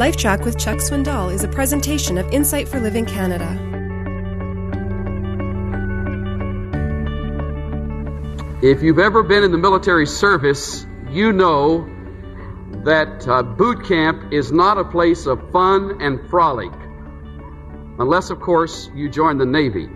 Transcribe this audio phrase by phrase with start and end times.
[0.00, 3.50] LifeTrac with Chuck Swindoll is a presentation of Insight for Living Canada.
[8.62, 11.86] If you've ever been in the military service, you know
[12.82, 16.72] that uh, boot camp is not a place of fun and frolic.
[17.98, 19.86] Unless, of course, you join the Navy.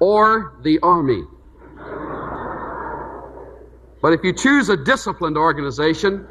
[0.00, 1.22] Or the Army.
[4.02, 6.26] But if you choose a disciplined organization,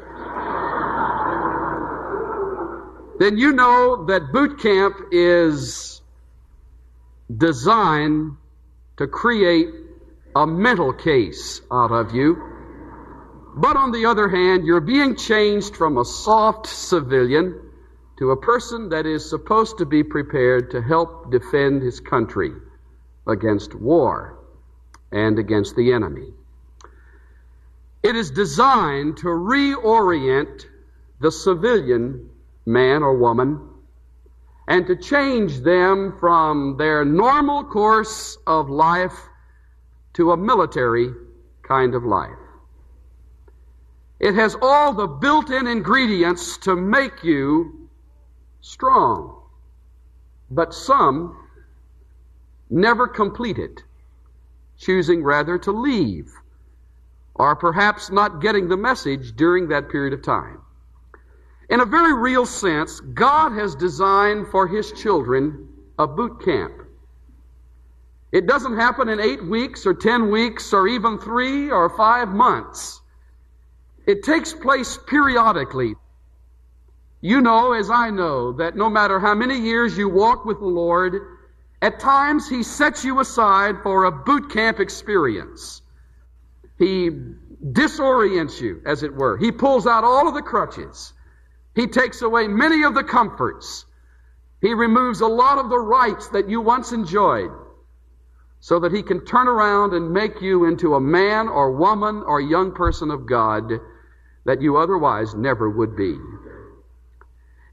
[3.20, 6.00] then you know that boot camp is
[7.34, 8.36] designed
[8.96, 9.68] to create
[10.34, 12.36] a mental case out of you.
[13.56, 17.60] But on the other hand, you're being changed from a soft civilian
[18.18, 22.52] to a person that is supposed to be prepared to help defend his country
[23.26, 24.38] against war
[25.12, 26.32] and against the enemy.
[28.02, 30.64] It is designed to reorient
[31.20, 32.30] the civilian
[32.64, 33.60] man or woman
[34.66, 39.28] and to change them from their normal course of life
[40.14, 41.12] to a military
[41.62, 42.38] kind of life.
[44.18, 47.88] It has all the built in ingredients to make you
[48.60, 49.42] strong.
[50.50, 51.36] But some
[52.68, 53.82] never complete it,
[54.78, 56.39] choosing rather to leave
[57.34, 60.60] or perhaps not getting the message during that period of time.
[61.68, 66.74] In a very real sense, God has designed for His children a boot camp.
[68.32, 73.00] It doesn't happen in eight weeks or ten weeks or even three or five months.
[74.06, 75.94] It takes place periodically.
[77.20, 80.66] You know, as I know, that no matter how many years you walk with the
[80.66, 81.14] Lord,
[81.82, 85.82] at times He sets you aside for a boot camp experience.
[86.80, 87.10] He
[87.72, 89.36] disorients you, as it were.
[89.36, 91.12] He pulls out all of the crutches.
[91.74, 93.84] He takes away many of the comforts.
[94.62, 97.50] He removes a lot of the rights that you once enjoyed
[98.60, 102.40] so that he can turn around and make you into a man or woman or
[102.40, 103.72] young person of God
[104.46, 106.16] that you otherwise never would be.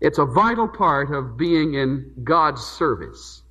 [0.01, 3.41] It's a vital part of being in God's service.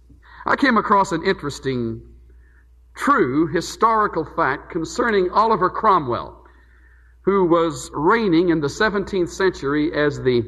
[0.45, 2.03] I came across an interesting
[2.97, 6.43] true historical fact concerning Oliver Cromwell,
[7.23, 10.43] who was reigning in the 17th century as the,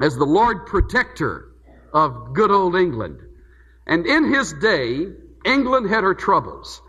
[0.00, 1.48] as the Lord Protector
[1.92, 3.18] of good old England.
[3.86, 5.06] And in his day,
[5.44, 6.80] England had her troubles.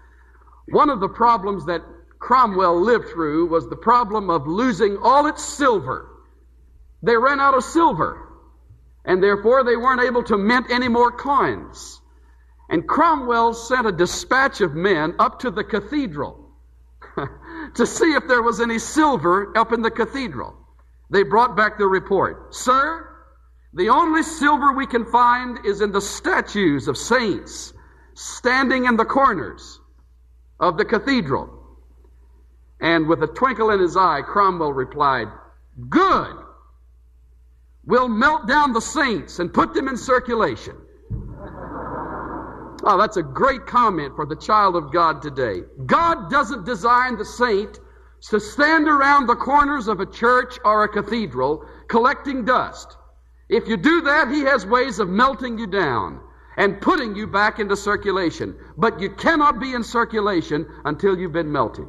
[0.69, 1.81] One of the problems that
[2.19, 6.09] Cromwell lived through was the problem of losing all its silver.
[7.03, 8.27] They ran out of silver,
[9.03, 12.01] and therefore they weren't able to mint any more coins.
[12.69, 16.49] And Cromwell sent a dispatch of men up to the cathedral
[17.75, 20.55] to see if there was any silver up in the cathedral.
[21.09, 22.55] They brought back the report.
[22.55, 23.07] Sir,
[23.73, 27.73] the only silver we can find is in the statues of saints
[28.15, 29.79] standing in the corners
[30.59, 31.49] of the cathedral.
[32.79, 35.27] And with a twinkle in his eye, Cromwell replied,
[35.89, 36.37] Good!
[37.85, 40.75] We'll melt down the saints and put them in circulation.
[42.87, 45.61] Oh, that's a great comment for the child of God today.
[45.87, 47.79] God doesn't design the saint
[48.29, 52.95] to stand around the corners of a church or a cathedral collecting dust.
[53.49, 56.21] If you do that, He has ways of melting you down
[56.57, 58.55] and putting you back into circulation.
[58.77, 61.87] But you cannot be in circulation until you've been melted.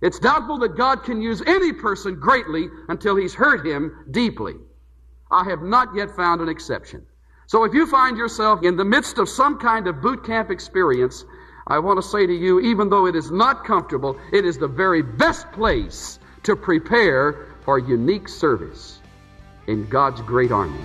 [0.00, 4.54] It's doubtful that God can use any person greatly until He's hurt him deeply.
[5.30, 7.06] I have not yet found an exception.
[7.46, 11.24] So if you find yourself in the midst of some kind of boot camp experience,
[11.66, 14.68] I want to say to you, even though it is not comfortable, it is the
[14.68, 19.00] very best place to prepare for unique service
[19.66, 20.80] in God's great army.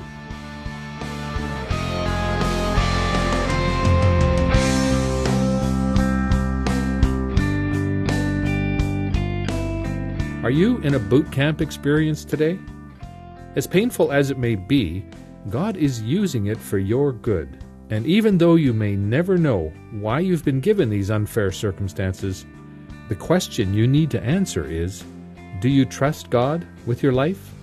[10.43, 12.59] Are you in a boot camp experience today?
[13.55, 15.03] As painful as it may be,
[15.49, 17.63] God is using it for your good.
[17.89, 22.45] And even though you may never know why you've been given these unfair circumstances,
[23.07, 25.05] the question you need to answer is
[25.61, 27.53] Do you trust God with your life?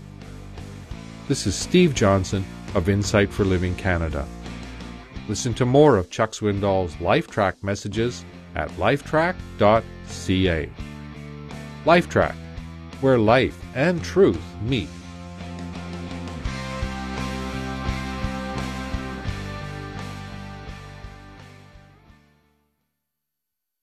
[1.28, 2.42] This is Steve Johnson
[2.74, 4.26] of Insight for Living Canada.
[5.28, 10.70] Listen to more of Chuck Swindoll's LifeTrac messages at lifetrac.ca.
[11.84, 12.34] LifeTrac,
[13.02, 14.88] where life and truth meet.